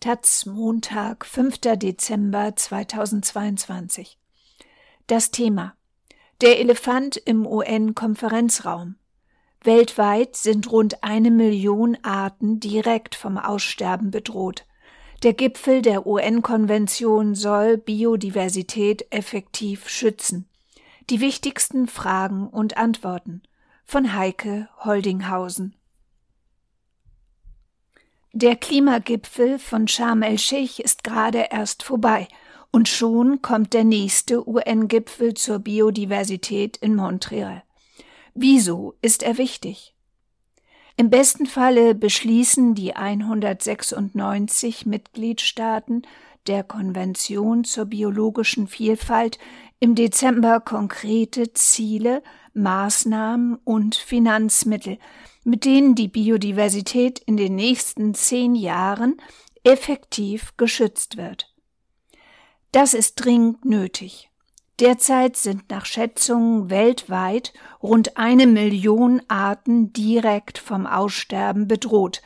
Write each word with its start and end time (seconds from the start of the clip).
Taz 0.00 0.46
Montag, 0.46 1.26
5. 1.26 1.58
Dezember 1.76 2.56
2022. 2.56 4.16
Das 5.06 5.30
Thema 5.30 5.74
Der 6.40 6.58
Elefant 6.58 7.18
im 7.18 7.46
UN-Konferenzraum. 7.46 8.94
Weltweit 9.62 10.36
sind 10.36 10.72
rund 10.72 11.04
eine 11.04 11.30
Million 11.30 11.98
Arten 12.02 12.60
direkt 12.60 13.14
vom 13.14 13.36
Aussterben 13.36 14.10
bedroht. 14.10 14.64
Der 15.22 15.34
Gipfel 15.34 15.82
der 15.82 16.06
UN-Konvention 16.06 17.34
soll 17.34 17.76
Biodiversität 17.76 19.04
effektiv 19.10 19.86
schützen. 19.90 20.48
Die 21.10 21.20
wichtigsten 21.20 21.86
Fragen 21.86 22.48
und 22.48 22.78
Antworten 22.78 23.42
von 23.84 24.14
Heike 24.16 24.70
Holdinghausen. 24.82 25.74
Der 28.32 28.54
Klimagipfel 28.54 29.58
von 29.58 29.88
Sharm 29.88 30.22
el-Sheikh 30.22 30.80
ist 30.80 31.02
gerade 31.02 31.48
erst 31.50 31.82
vorbei 31.82 32.28
und 32.70 32.88
schon 32.88 33.42
kommt 33.42 33.74
der 33.74 33.82
nächste 33.82 34.48
UN-Gipfel 34.48 35.34
zur 35.34 35.58
Biodiversität 35.58 36.76
in 36.76 36.94
Montreal. 36.94 37.64
Wieso 38.34 38.94
ist 39.02 39.24
er 39.24 39.36
wichtig? 39.36 39.96
Im 40.96 41.10
besten 41.10 41.46
Falle 41.46 41.96
beschließen 41.96 42.76
die 42.76 42.94
196 42.94 44.86
Mitgliedstaaten 44.86 46.02
der 46.46 46.62
Konvention 46.62 47.64
zur 47.64 47.86
biologischen 47.86 48.68
Vielfalt 48.68 49.38
im 49.80 49.96
Dezember 49.96 50.60
konkrete 50.60 51.52
Ziele, 51.52 52.22
Maßnahmen 52.54 53.56
und 53.64 53.96
Finanzmittel, 53.96 54.98
mit 55.44 55.64
denen 55.64 55.94
die 55.94 56.08
Biodiversität 56.08 57.18
in 57.18 57.36
den 57.36 57.54
nächsten 57.54 58.14
zehn 58.14 58.54
Jahren 58.54 59.16
effektiv 59.64 60.56
geschützt 60.56 61.16
wird. 61.16 61.54
Das 62.72 62.94
ist 62.94 63.16
dringend 63.16 63.64
nötig. 63.64 64.30
Derzeit 64.78 65.36
sind 65.36 65.70
nach 65.70 65.84
Schätzungen 65.84 66.70
weltweit 66.70 67.52
rund 67.82 68.16
eine 68.16 68.46
Million 68.46 69.20
Arten 69.28 69.92
direkt 69.92 70.56
vom 70.56 70.86
Aussterben 70.86 71.68
bedroht. 71.68 72.22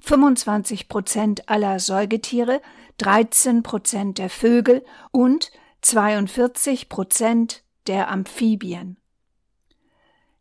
25 0.00 0.88
Prozent 0.88 1.48
aller 1.50 1.80
Säugetiere, 1.80 2.62
13 2.96 3.62
Prozent 3.62 4.18
der 4.18 4.30
Vögel 4.30 4.84
und 5.10 5.50
42 5.82 6.88
Prozent 6.88 7.62
der 7.86 8.10
Amphibien. 8.10 8.96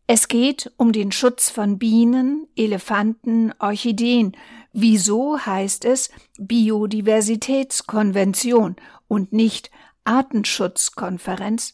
Es 0.09 0.29
geht 0.29 0.71
um 0.77 0.93
den 0.93 1.11
Schutz 1.11 1.49
von 1.49 1.77
Bienen, 1.77 2.47
Elefanten, 2.55 3.53
Orchideen. 3.59 4.37
Wieso 4.71 5.37
heißt 5.37 5.83
es 5.83 6.09
Biodiversitätskonvention 6.39 8.77
und 9.09 9.33
nicht 9.33 9.69
Artenschutzkonferenz? 10.05 11.73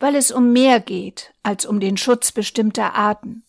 Weil 0.00 0.16
es 0.16 0.32
um 0.32 0.52
mehr 0.52 0.80
geht 0.80 1.32
als 1.44 1.64
um 1.64 1.78
den 1.78 1.96
Schutz 1.96 2.32
bestimmter 2.32 2.96
Arten. 2.96 3.44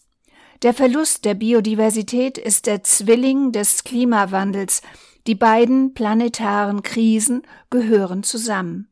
Der 0.62 0.76
Verlust 0.76 1.26
der 1.26 1.34
Biodiversität 1.34 2.38
ist 2.38 2.68
der 2.68 2.84
Zwilling 2.84 3.52
des 3.52 3.84
Klimawandels. 3.84 4.84
Die 5.26 5.34
beiden 5.34 5.96
planetaren 5.96 6.84
Krisen 6.84 7.42
gehören 7.72 8.22
zusammen. 8.22 8.91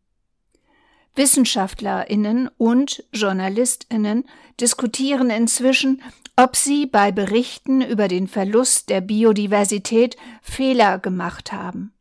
Wissenschaftlerinnen 1.20 2.50
und 2.58 3.04
Journalistinnen 3.12 4.24
diskutieren 4.62 5.30
inzwischen, 5.30 6.02
ob 6.38 6.56
sie 6.56 6.86
bei 6.86 7.12
Berichten 7.12 7.82
über 7.82 8.08
den 8.08 8.30
Verlust 8.30 8.90
der 8.90 9.02
Biodiversität 9.02 10.16
Fehler 10.42 10.98
gemacht 10.98 11.52
haben. 11.52 11.92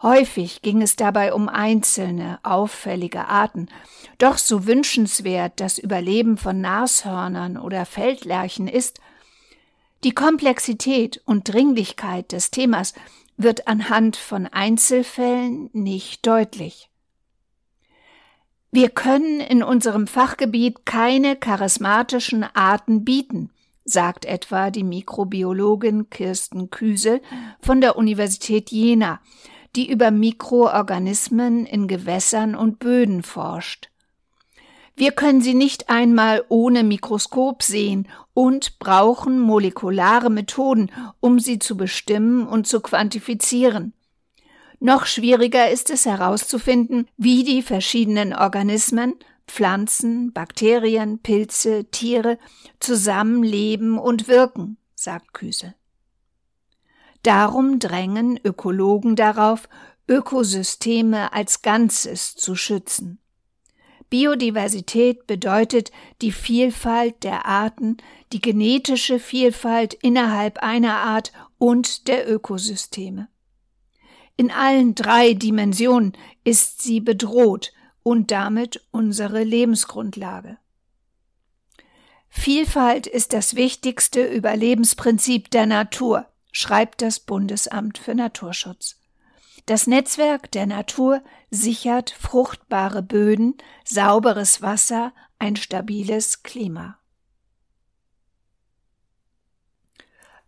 Häufig 0.00 0.62
ging 0.62 0.80
es 0.80 0.94
dabei 0.94 1.34
um 1.34 1.48
einzelne, 1.48 2.38
auffällige 2.44 3.26
Arten, 3.26 3.66
doch 4.18 4.38
so 4.38 4.64
wünschenswert 4.64 5.54
das 5.56 5.78
Überleben 5.78 6.36
von 6.36 6.60
Nashörnern 6.60 7.56
oder 7.56 7.84
Feldlerchen 7.84 8.68
ist, 8.68 9.00
die 10.04 10.12
Komplexität 10.12 11.20
und 11.24 11.52
Dringlichkeit 11.52 12.30
des 12.30 12.52
Themas 12.52 12.94
wird 13.36 13.66
anhand 13.66 14.14
von 14.14 14.46
Einzelfällen 14.46 15.68
nicht 15.72 16.24
deutlich. 16.24 16.91
Wir 18.74 18.88
können 18.88 19.40
in 19.40 19.62
unserem 19.62 20.06
Fachgebiet 20.06 20.86
keine 20.86 21.36
charismatischen 21.36 22.42
Arten 22.42 23.04
bieten, 23.04 23.50
sagt 23.84 24.24
etwa 24.24 24.70
die 24.70 24.82
Mikrobiologin 24.82 26.08
Kirsten 26.08 26.70
Küsel 26.70 27.20
von 27.60 27.82
der 27.82 27.98
Universität 27.98 28.70
Jena, 28.70 29.20
die 29.76 29.90
über 29.90 30.10
Mikroorganismen 30.10 31.66
in 31.66 31.86
Gewässern 31.86 32.54
und 32.54 32.78
Böden 32.78 33.22
forscht. 33.22 33.90
Wir 34.96 35.12
können 35.12 35.42
sie 35.42 35.54
nicht 35.54 35.90
einmal 35.90 36.42
ohne 36.48 36.82
Mikroskop 36.82 37.62
sehen 37.62 38.08
und 38.32 38.78
brauchen 38.78 39.38
molekulare 39.38 40.30
Methoden, 40.30 40.90
um 41.20 41.40
sie 41.40 41.58
zu 41.58 41.76
bestimmen 41.76 42.46
und 42.46 42.66
zu 42.66 42.80
quantifizieren. 42.80 43.92
Noch 44.84 45.06
schwieriger 45.06 45.70
ist 45.70 45.90
es 45.90 46.06
herauszufinden, 46.06 47.06
wie 47.16 47.44
die 47.44 47.62
verschiedenen 47.62 48.34
Organismen, 48.34 49.14
Pflanzen, 49.46 50.32
Bakterien, 50.32 51.20
Pilze, 51.20 51.84
Tiere 51.92 52.36
zusammenleben 52.80 53.96
und 53.96 54.26
wirken, 54.26 54.78
sagt 54.96 55.34
Küse. 55.34 55.76
Darum 57.22 57.78
drängen 57.78 58.40
Ökologen 58.42 59.14
darauf, 59.14 59.68
Ökosysteme 60.08 61.32
als 61.32 61.62
Ganzes 61.62 62.34
zu 62.34 62.56
schützen. 62.56 63.20
Biodiversität 64.10 65.28
bedeutet 65.28 65.92
die 66.22 66.32
Vielfalt 66.32 67.22
der 67.22 67.46
Arten, 67.46 67.98
die 68.32 68.40
genetische 68.40 69.20
Vielfalt 69.20 69.94
innerhalb 69.94 70.58
einer 70.58 70.96
Art 70.96 71.30
und 71.58 72.08
der 72.08 72.28
Ökosysteme. 72.28 73.28
In 74.42 74.50
allen 74.50 74.96
drei 74.96 75.34
Dimensionen 75.34 76.14
ist 76.42 76.82
sie 76.82 76.98
bedroht 76.98 77.72
und 78.02 78.32
damit 78.32 78.84
unsere 78.90 79.44
Lebensgrundlage. 79.44 80.58
Vielfalt 82.28 83.06
ist 83.06 83.34
das 83.34 83.54
wichtigste 83.54 84.24
Überlebensprinzip 84.24 85.48
der 85.52 85.66
Natur, 85.66 86.26
schreibt 86.50 87.02
das 87.02 87.20
Bundesamt 87.20 87.98
für 87.98 88.16
Naturschutz. 88.16 88.96
Das 89.66 89.86
Netzwerk 89.86 90.50
der 90.50 90.66
Natur 90.66 91.22
sichert 91.52 92.10
fruchtbare 92.10 93.04
Böden, 93.04 93.54
sauberes 93.84 94.60
Wasser, 94.60 95.12
ein 95.38 95.54
stabiles 95.54 96.42
Klima. 96.42 96.98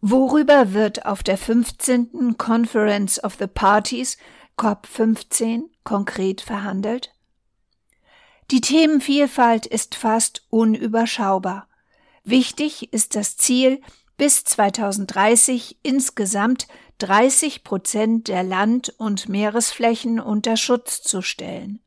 Worüber 0.06 0.74
wird 0.74 1.06
auf 1.06 1.22
der 1.22 1.38
15. 1.38 2.36
Conference 2.36 3.24
of 3.24 3.36
the 3.38 3.46
Parties 3.46 4.18
COP15 4.58 5.62
konkret 5.82 6.42
verhandelt? 6.42 7.14
Die 8.50 8.60
Themenvielfalt 8.60 9.64
ist 9.64 9.94
fast 9.94 10.44
unüberschaubar. 10.50 11.68
Wichtig 12.22 12.92
ist 12.92 13.14
das 13.14 13.38
Ziel, 13.38 13.80
bis 14.18 14.44
2030 14.44 15.78
insgesamt 15.82 16.68
30 16.98 17.64
Prozent 17.64 18.28
der 18.28 18.42
Land- 18.42 18.92
und 18.98 19.30
Meeresflächen 19.30 20.20
unter 20.20 20.58
Schutz 20.58 21.00
zu 21.00 21.22
stellen. 21.22 21.80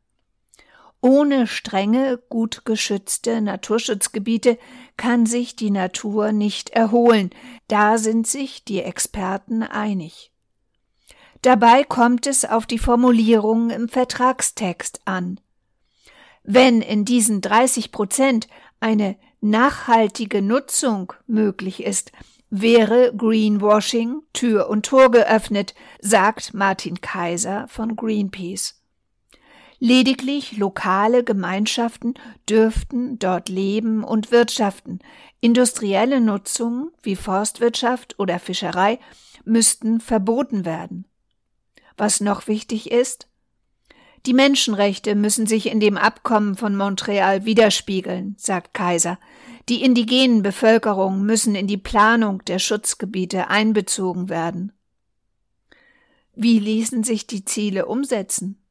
Ohne 1.02 1.46
strenge, 1.46 2.20
gut 2.30 2.66
geschützte 2.66 3.40
Naturschutzgebiete 3.42 4.58
kann 4.98 5.26
sich 5.26 5.56
die 5.56 5.70
Natur 5.70 6.32
nicht 6.32 6.72
erholen, 6.72 7.30
da 7.68 7.98
sind 7.98 8.26
sich 8.26 8.64
die 8.64 8.82
Experten 8.82 9.62
einig. 9.62 10.32
Dabei 11.44 11.84
kommt 11.84 12.26
es 12.26 12.46
auf 12.46 12.66
die 12.66 12.80
Formulierung 12.80 13.70
im 13.70 13.90
Vertragstext 13.90 15.02
an. 15.06 15.40
Wenn 16.44 16.82
in 16.82 17.06
diesen 17.06 17.42
30 17.42 17.92
Prozent 17.92 18.48
eine 18.80 19.18
nachhaltige 19.40 20.42
Nutzung 20.42 21.14
möglich 21.28 21.84
ist, 21.84 22.12
wäre 22.50 23.14
Greenwashing 23.16 24.22
Tür 24.34 24.70
und 24.70 24.86
Tor 24.86 25.12
geöffnet, 25.12 25.76
sagt 26.00 26.54
Martin 26.54 27.02
Kaiser 27.02 27.68
von 27.68 27.96
Greenpeace. 27.96 28.77
Lediglich 29.80 30.58
lokale 30.58 31.24
Gemeinschaften 31.24 32.16
dürften 32.50 33.20
dort 33.20 33.48
leben 33.48 34.04
und 34.04 34.32
wirtschaften. 34.32 35.00
Industrielle 35.40 36.20
Nutzungen 36.20 36.90
wie 37.04 37.16
Forstwirtschaft 37.16 38.20
oder 38.20 38.40
Fischerei 38.40 39.00
müssten 39.46 40.00
verboten 40.00 40.66
werden. 40.66 41.06
Was 41.96 42.22
noch 42.22 42.48
wichtig 42.48 42.92
ist, 42.92 43.28
die 44.26 44.34
Menschenrechte 44.34 45.16
müssen 45.16 45.48
sich 45.48 45.68
in 45.68 45.80
dem 45.80 45.96
Abkommen 45.96 46.56
von 46.56 46.76
Montreal 46.76 47.46
widerspiegeln, 47.46 48.36
sagt 48.38 48.74
Kaiser. 48.74 49.20
Die 49.70 49.84
indigenen 49.84 50.42
Bevölkerungen 50.42 51.26
müssen 51.26 51.56
in 51.56 51.68
die 51.68 51.78
Planung 51.78 52.44
der 52.46 52.60
Schutzgebiete 52.60 53.48
einbezogen 53.48 54.28
werden. 54.28 54.74
Wie 56.36 56.60
ließen 56.60 57.04
sich 57.04 57.28
die 57.28 57.46
Ziele 57.46 57.86
umsetzen? 57.86 58.62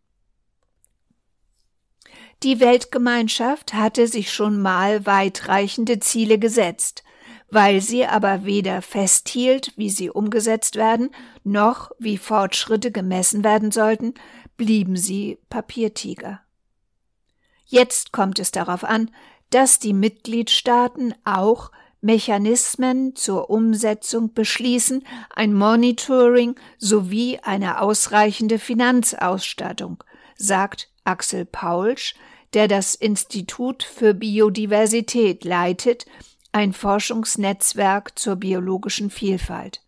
Die 2.42 2.60
Weltgemeinschaft 2.60 3.72
hatte 3.72 4.06
sich 4.06 4.32
schon 4.32 4.60
mal 4.60 5.06
weitreichende 5.06 6.00
Ziele 6.00 6.38
gesetzt, 6.38 7.02
weil 7.50 7.80
sie 7.80 8.06
aber 8.06 8.44
weder 8.44 8.82
festhielt, 8.82 9.72
wie 9.76 9.90
sie 9.90 10.10
umgesetzt 10.10 10.76
werden, 10.76 11.10
noch 11.44 11.90
wie 11.98 12.18
Fortschritte 12.18 12.92
gemessen 12.92 13.42
werden 13.42 13.70
sollten, 13.70 14.14
blieben 14.56 14.96
sie 14.96 15.38
Papiertiger. 15.48 16.40
Jetzt 17.64 18.12
kommt 18.12 18.38
es 18.38 18.50
darauf 18.50 18.84
an, 18.84 19.10
dass 19.50 19.78
die 19.78 19.92
Mitgliedstaaten 19.92 21.14
auch 21.24 21.70
Mechanismen 22.00 23.16
zur 23.16 23.50
Umsetzung 23.50 24.34
beschließen, 24.34 25.04
ein 25.34 25.54
Monitoring 25.54 26.54
sowie 26.78 27.40
eine 27.42 27.80
ausreichende 27.80 28.58
Finanzausstattung, 28.58 30.04
sagt 30.36 30.90
Axel 31.06 31.44
Paulsch, 31.44 32.14
der 32.54 32.68
das 32.68 32.94
Institut 32.94 33.82
für 33.82 34.14
Biodiversität 34.14 35.44
leitet, 35.44 36.06
ein 36.52 36.72
Forschungsnetzwerk 36.72 38.18
zur 38.18 38.36
biologischen 38.36 39.10
Vielfalt. 39.10 39.82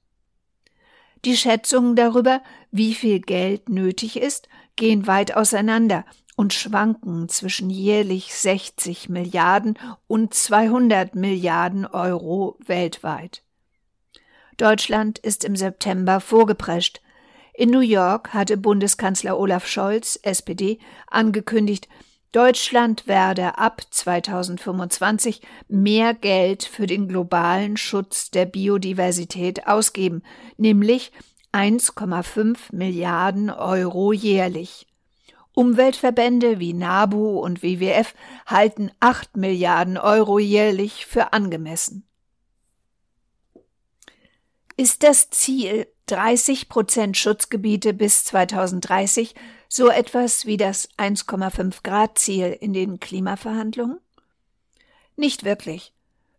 Die 1.25 1.37
Schätzungen 1.37 1.97
darüber, 1.97 2.43
wie 2.71 2.95
viel 2.95 3.21
Geld 3.21 3.69
nötig 3.69 4.17
ist, 4.17 4.49
gehen 4.77 5.07
weit 5.07 5.35
auseinander 5.35 6.05
und 6.37 6.55
schwanken 6.55 7.29
zwischen 7.29 7.69
jährlich 7.69 8.35
60 8.35 9.09
Milliarden 9.09 9.77
und 10.07 10.35
200 10.35 11.17
Milliarden 11.17 11.85
Euro 11.85 12.57
weltweit. 12.65 13.43
Deutschland 14.57 15.19
ist 15.19 15.45
im 15.45 15.57
September 15.57 16.21
vorgeprescht. 16.21 17.01
In 17.59 17.71
New 17.71 17.81
York 17.81 18.35
hatte 18.35 18.57
Bundeskanzler 18.57 19.37
Olaf 19.37 19.67
Scholz, 19.67 20.17
SPD, 20.23 20.79
angekündigt, 21.09 21.89
Deutschland 22.31 23.09
werde 23.09 23.59
ab 23.59 23.83
2025 23.91 25.43
mehr 25.67 26.15
Geld 26.15 26.63
für 26.63 26.87
den 26.87 27.09
globalen 27.09 27.77
Schutz 27.77 28.31
der 28.31 28.47
Biodiversität 28.47 29.67
ausgeben, 29.67 30.23
nämlich 30.57 31.11
1,5 31.53 32.59
Milliarden 32.71 33.51
Euro 33.51 34.13
jährlich. 34.13 34.87
Umweltverbände 35.53 36.61
wie 36.61 36.75
NABU 36.75 37.41
und 37.41 37.65
WWF 37.65 38.15
halten 38.47 38.93
8 39.01 39.37
Milliarden 39.37 39.99
Euro 39.99 40.39
jährlich 40.39 41.07
für 41.07 41.33
angemessen. 41.33 42.07
Ist 44.77 45.03
das 45.03 45.31
Ziel 45.31 45.89
30 46.11 46.69
Prozent 46.69 47.17
Schutzgebiete 47.17 47.95
bis 47.95 48.25
2030 48.25 49.35
so 49.69 49.89
etwas 49.89 50.47
wie 50.47 50.57
das 50.57 50.89
1,5 50.97 51.83
Grad 51.83 52.19
Ziel 52.19 52.57
in 52.59 52.73
den 52.73 52.99
Klimaverhandlungen? 52.99 53.99
Nicht 55.17 55.45
wirklich. 55.45 55.93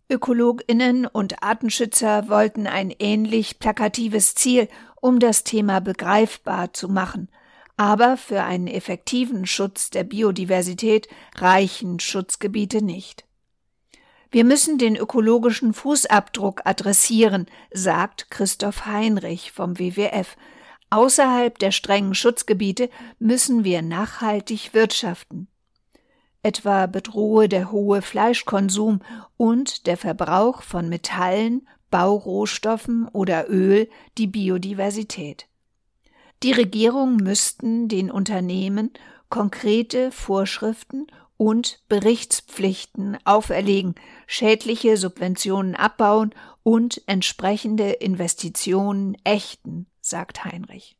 Ökologinnen 0.09 1.05
und 1.05 1.43
Artenschützer 1.43 2.29
wollten 2.29 2.65
ein 2.65 2.89
ähnlich 2.97 3.59
plakatives 3.59 4.33
Ziel, 4.33 4.67
um 4.99 5.19
das 5.19 5.43
Thema 5.43 5.79
begreifbar 5.81 6.73
zu 6.73 6.89
machen, 6.89 7.29
aber 7.77 8.17
für 8.17 8.43
einen 8.43 8.67
effektiven 8.67 9.45
Schutz 9.45 9.91
der 9.91 10.03
Biodiversität 10.03 11.07
reichen 11.35 11.99
Schutzgebiete 11.99 12.83
nicht. 12.83 13.28
Wir 14.31 14.43
müssen 14.43 14.77
den 14.77 14.95
ökologischen 14.95 15.73
Fußabdruck 15.73 16.61
adressieren, 16.65 17.47
sagt 17.71 18.29
Christoph 18.29 18.85
Heinrich 18.85 19.51
vom 19.51 19.79
WWF. 19.79 20.37
Außerhalb 20.91 21.57
der 21.57 21.71
strengen 21.71 22.13
Schutzgebiete 22.13 22.89
müssen 23.17 23.63
wir 23.63 23.81
nachhaltig 23.81 24.73
wirtschaften. 24.73 25.47
Etwa 26.43 26.85
bedrohe 26.85 27.49
der 27.49 27.71
hohe 27.71 28.01
Fleischkonsum 28.01 29.01
und 29.35 29.87
der 29.87 29.97
Verbrauch 29.97 30.61
von 30.61 30.89
Metallen, 30.89 31.67
Baurohstoffen 31.89 33.07
oder 33.07 33.49
Öl 33.49 33.89
die 34.17 34.27
Biodiversität. 34.27 35.47
Die 36.43 36.51
Regierungen 36.51 37.17
müssten 37.17 37.87
den 37.87 38.09
Unternehmen 38.11 38.91
konkrete 39.29 40.11
Vorschriften 40.11 41.07
und 41.39 41.79
Berichtspflichten 41.87 43.17
auferlegen, 43.23 43.95
schädliche 44.27 44.97
Subventionen 44.97 45.73
abbauen 45.73 46.35
und 46.63 47.01
entsprechende 47.07 47.91
Investitionen 47.91 49.15
ächten, 49.23 49.87
sagt 50.01 50.43
Heinrich. 50.43 50.97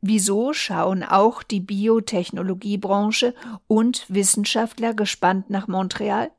Wieso 0.00 0.52
schauen 0.52 1.02
auch 1.02 1.42
die 1.42 1.58
Biotechnologiebranche 1.58 3.34
und 3.66 4.06
Wissenschaftler 4.08 4.94
gespannt 4.94 5.50
nach 5.50 5.66
Montreal? 5.66 6.30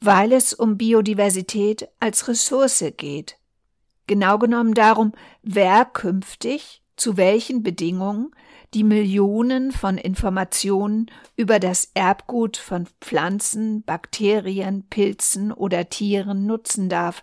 Weil 0.00 0.30
es 0.30 0.54
um 0.54 0.78
Biodiversität 0.78 1.88
als 1.98 2.28
Ressource 2.28 2.84
geht, 2.96 3.36
Genau 4.06 4.38
genommen 4.38 4.74
darum, 4.74 5.12
wer 5.42 5.84
künftig 5.84 6.82
zu 6.96 7.16
welchen 7.16 7.62
Bedingungen 7.62 8.30
die 8.74 8.84
Millionen 8.84 9.70
von 9.72 9.96
Informationen 9.96 11.10
über 11.36 11.58
das 11.60 11.90
Erbgut 11.94 12.56
von 12.56 12.86
Pflanzen, 13.00 13.82
Bakterien, 13.82 14.86
Pilzen 14.88 15.52
oder 15.52 15.88
Tieren 15.88 16.46
nutzen 16.46 16.88
darf, 16.88 17.22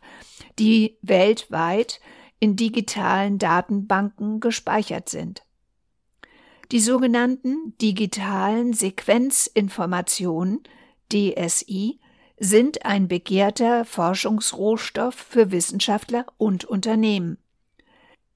die 0.57 0.97
weltweit 1.01 1.99
in 2.39 2.55
digitalen 2.55 3.37
Datenbanken 3.39 4.39
gespeichert 4.39 5.09
sind. 5.09 5.43
Die 6.71 6.79
sogenannten 6.79 7.77
digitalen 7.81 8.73
Sequenzinformationen 8.73 10.63
DSI 11.11 11.99
sind 12.39 12.85
ein 12.85 13.07
begehrter 13.07 13.85
Forschungsrohstoff 13.85 15.13
für 15.13 15.51
Wissenschaftler 15.51 16.25
und 16.37 16.65
Unternehmen. 16.65 17.37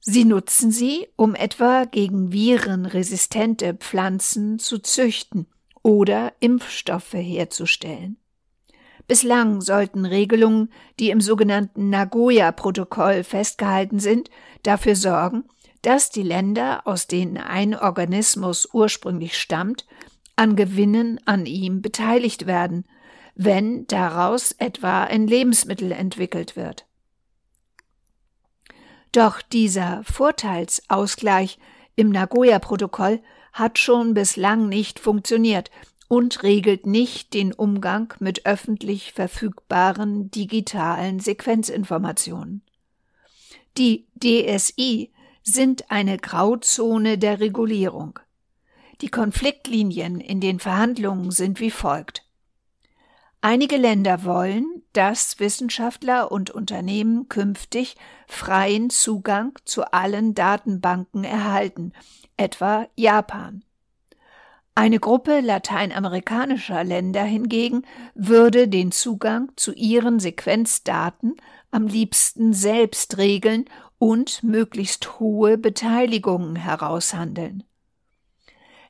Sie 0.09 0.23
nutzen 0.23 0.71
sie, 0.71 1.09
um 1.17 1.35
etwa 1.35 1.83
gegen 1.83 2.31
virenresistente 2.31 3.73
Pflanzen 3.73 4.57
zu 4.57 4.79
züchten 4.79 5.47
oder 5.83 6.31
Impfstoffe 6.39 7.11
herzustellen. 7.11 8.15
Bislang 9.09 9.59
sollten 9.59 10.05
Regelungen, 10.05 10.71
die 10.97 11.09
im 11.09 11.19
sogenannten 11.19 11.89
Nagoya-Protokoll 11.89 13.25
festgehalten 13.25 13.99
sind, 13.99 14.29
dafür 14.63 14.95
sorgen, 14.95 15.43
dass 15.81 16.09
die 16.09 16.23
Länder, 16.23 16.87
aus 16.87 17.07
denen 17.07 17.35
ein 17.35 17.75
Organismus 17.75 18.69
ursprünglich 18.71 19.37
stammt, 19.37 19.85
an 20.37 20.55
Gewinnen 20.55 21.19
an 21.25 21.45
ihm 21.45 21.81
beteiligt 21.81 22.47
werden– 22.47 22.85
wenn 23.37 23.85
daraus 23.85 24.51
etwa 24.53 25.03
ein 25.03 25.27
Lebensmittel 25.27 25.91
entwickelt 25.91 26.55
wird. 26.55 26.86
Doch 29.11 29.41
dieser 29.41 30.03
Vorteilsausgleich 30.03 31.59
im 31.95 32.09
Nagoya-Protokoll 32.09 33.21
hat 33.53 33.79
schon 33.79 34.13
bislang 34.13 34.69
nicht 34.69 34.99
funktioniert 34.99 35.71
und 36.07 36.43
regelt 36.43 36.85
nicht 36.85 37.33
den 37.33 37.53
Umgang 37.53 38.13
mit 38.19 38.45
öffentlich 38.45 39.13
verfügbaren 39.13 40.31
digitalen 40.31 41.19
Sequenzinformationen. 41.19 42.61
Die 43.77 44.07
DSI 44.15 45.11
sind 45.43 45.89
eine 45.91 46.17
Grauzone 46.17 47.17
der 47.17 47.39
Regulierung. 47.39 48.19
Die 49.01 49.09
Konfliktlinien 49.09 50.19
in 50.19 50.41
den 50.41 50.59
Verhandlungen 50.59 51.31
sind 51.31 51.59
wie 51.59 51.71
folgt. 51.71 52.26
Einige 53.41 53.77
Länder 53.77 54.23
wollen, 54.23 54.83
dass 54.93 55.39
Wissenschaftler 55.39 56.31
und 56.31 56.49
Unternehmen 56.49 57.29
künftig 57.29 57.95
freien 58.27 58.89
Zugang 58.89 59.57
zu 59.63 59.91
allen 59.93 60.33
Datenbanken 60.33 61.23
erhalten, 61.23 61.93
etwa 62.35 62.87
Japan. 62.95 63.63
Eine 64.73 64.99
Gruppe 64.99 65.39
lateinamerikanischer 65.39 66.83
Länder 66.83 67.23
hingegen 67.23 67.83
würde 68.13 68.67
den 68.67 68.91
Zugang 68.91 69.51
zu 69.55 69.73
ihren 69.73 70.19
Sequenzdaten 70.19 71.35
am 71.71 71.87
liebsten 71.87 72.53
selbst 72.53 73.17
regeln 73.17 73.65
und 73.99 74.43
möglichst 74.43 75.19
hohe 75.19 75.57
Beteiligungen 75.57 76.55
heraushandeln. 76.55 77.63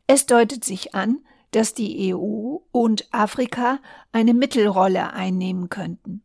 Es 0.07 0.25
deutet 0.25 0.65
sich 0.65 0.93
an, 0.95 1.19
dass 1.51 1.73
die 1.73 2.13
EU 2.13 2.57
und 2.71 3.07
Afrika 3.11 3.79
eine 4.11 4.33
Mittelrolle 4.33 5.13
einnehmen 5.13 5.69
könnten. 5.69 6.23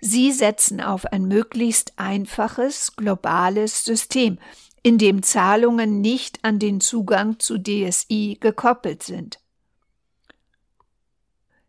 Sie 0.00 0.32
setzen 0.32 0.80
auf 0.80 1.06
ein 1.06 1.26
möglichst 1.26 1.92
einfaches 1.96 2.96
globales 2.96 3.84
System, 3.84 4.38
in 4.82 4.98
dem 4.98 5.22
Zahlungen 5.22 6.00
nicht 6.00 6.40
an 6.42 6.58
den 6.58 6.80
Zugang 6.80 7.38
zu 7.38 7.56
DSI 7.58 8.36
gekoppelt 8.40 9.04
sind. 9.04 9.38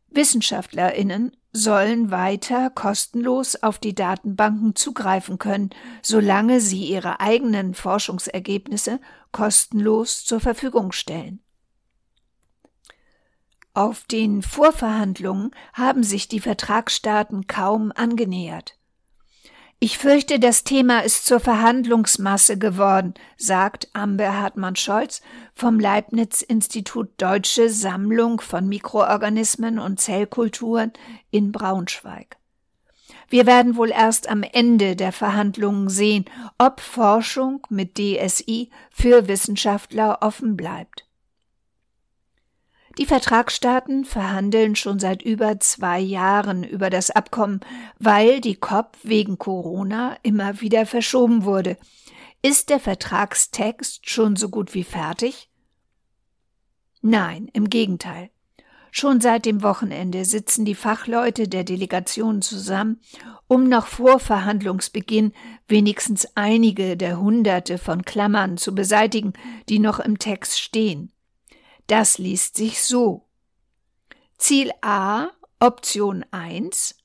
Wissenschaftlerinnen 0.10 1.36
sollen 1.52 2.10
weiter 2.10 2.72
kostenlos 2.72 3.56
auf 3.62 3.78
die 3.78 3.94
Datenbanken 3.94 4.75
zugreifen 4.75 5.38
können, 5.38 5.70
solange 6.02 6.60
sie 6.60 6.86
ihre 6.86 7.20
eigenen 7.20 7.75
Forschungsergebnisse 7.75 9.00
kostenlos 9.32 10.24
zur 10.24 10.40
Verfügung 10.40 10.92
stellen. 10.92 11.43
Auf 13.75 14.03
den 14.06 14.44
Vorverhandlungen 14.44 15.50
haben 15.74 16.03
sich 16.03 16.27
die 16.27 16.39
Vertragsstaaten 16.39 17.48
kaum 17.48 17.92
angenähert. 17.96 18.77
Ich 19.80 19.98
fürchte, 19.98 20.39
das 20.39 20.63
Thema 20.63 21.00
ist 21.00 21.25
zur 21.25 21.39
Verhandlungsmasse 21.39 22.58
geworden, 22.58 23.15
sagt 23.36 23.89
Amber 23.94 24.39
Hartmann-Scholz 24.39 25.22
vom 25.56 25.80
Leibniz-Institut 25.80 27.10
Deutsche 27.18 27.70
Sammlung 27.70 28.39
von 28.39 28.70
Mikroorganismen 28.70 29.80
und 29.80 30.00
Zellkulturen 30.00 30.94
in 31.32 31.51
Braunschweig. 31.51 32.38
Wir 33.27 33.48
werden 33.48 33.75
wohl 33.75 33.89
erst 33.89 34.30
am 34.30 34.44
Ende 34.44 34.96
der 34.96 35.12
Verhandlungen 35.12 35.89
sehen, 35.89 36.25
ob 36.60 36.80
Forschung 36.80 37.65
mit 37.70 37.98
DSI 37.98 38.70
für 38.92 39.27
Wissenschaftler 39.27 40.20
offen 40.22 40.56
bleibt. 40.56 41.02
Die 43.00 43.08
Vertragsstaaten 43.08 44.06
verhandeln 44.06 44.76
schon 44.76 45.00
seit 45.00 45.24
über 45.24 45.60
zwei 45.60 46.00
Jahren 46.00 46.64
über 46.64 46.92
das 46.92 47.10
Abkommen, 47.10 47.62
weil 47.98 48.40
die 48.40 48.56
COP 48.56 48.98
wegen 49.02 49.40
Corona 49.40 50.16
immer 50.22 50.62
wieder 50.62 50.86
verschoben 50.86 51.44
wurde. 51.44 51.78
Ist 52.44 52.70
der 52.70 52.80
Vertragstext 52.80 54.08
schon 54.10 54.36
so 54.36 54.50
gut 54.50 54.76
wie 54.76 54.84
fertig? 54.84 55.50
Nein, 57.02 57.50
im 57.54 57.70
Gegenteil. 57.70 58.30
Schon 58.92 59.22
seit 59.22 59.46
dem 59.46 59.64
Wochenende 59.64 60.24
sitzen 60.24 60.66
die 60.66 60.76
Fachleute 60.76 61.48
der 61.48 61.64
Delegation 61.64 62.44
zusammen, 62.44 63.02
um 63.48 63.68
noch 63.68 63.88
vor 63.88 64.20
Verhandlungsbeginn 64.20 65.34
wenigstens 65.68 66.28
einige 66.36 66.96
der 66.96 67.20
Hunderte 67.20 67.80
von 67.80 68.04
Klammern 68.04 68.58
zu 68.58 68.76
beseitigen, 68.76 69.34
die 69.68 69.80
noch 69.80 70.00
im 70.00 70.20
Text 70.20 70.62
stehen. 70.62 71.12
Das 71.88 72.18
liest 72.18 72.56
sich 72.56 72.82
so. 72.82 73.25
Ziel 74.38 74.72
A, 74.82 75.28
Option 75.60 76.25
1. 76.32 76.96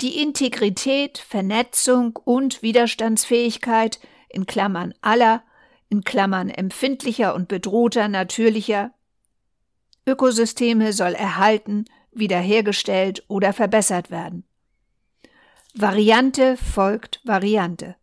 Die 0.00 0.20
Integrität, 0.20 1.18
Vernetzung 1.18 2.16
und 2.24 2.62
Widerstandsfähigkeit 2.62 4.00
in 4.28 4.46
Klammern 4.46 4.94
aller, 5.00 5.44
in 5.88 6.02
Klammern 6.04 6.48
empfindlicher 6.48 7.34
und 7.34 7.48
bedrohter 7.48 8.08
natürlicher 8.08 8.92
Ökosysteme 10.06 10.92
soll 10.92 11.12
erhalten, 11.12 11.84
wiederhergestellt 12.10 13.24
oder 13.28 13.52
verbessert 13.52 14.10
werden. 14.10 14.44
Variante 15.74 16.56
folgt 16.56 17.20
Variante. 17.24 17.96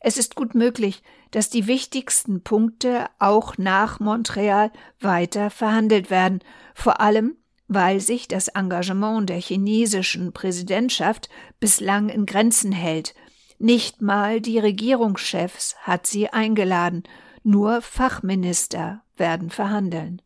Es 0.00 0.18
ist 0.18 0.34
gut 0.34 0.54
möglich, 0.54 1.02
dass 1.30 1.50
die 1.50 1.66
wichtigsten 1.66 2.42
Punkte 2.42 3.06
auch 3.18 3.58
nach 3.58 4.00
Montreal 4.00 4.72
weiter 5.00 5.50
verhandelt 5.50 6.10
werden, 6.10 6.40
vor 6.74 7.00
allem 7.00 7.36
weil 7.68 8.00
sich 8.00 8.28
das 8.28 8.48
Engagement 8.48 9.28
der 9.28 9.40
chinesischen 9.40 10.32
Präsidentschaft 10.32 11.28
bislang 11.60 12.08
in 12.08 12.24
Grenzen 12.24 12.72
hält. 12.72 13.14
Nicht 13.58 14.00
mal 14.00 14.40
die 14.40 14.58
Regierungschefs 14.58 15.76
hat 15.82 16.06
sie 16.06 16.30
eingeladen, 16.30 17.02
nur 17.42 17.82
Fachminister 17.82 19.02
werden 19.16 19.50
verhandeln. 19.50 20.22